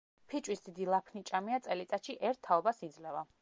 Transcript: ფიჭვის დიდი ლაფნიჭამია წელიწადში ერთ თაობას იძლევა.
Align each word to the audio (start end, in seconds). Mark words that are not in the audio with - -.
ფიჭვის 0.31 0.63
დიდი 0.67 0.87
ლაფნიჭამია 0.93 1.59
წელიწადში 1.67 2.17
ერთ 2.31 2.43
თაობას 2.49 2.83
იძლევა. 2.89 3.23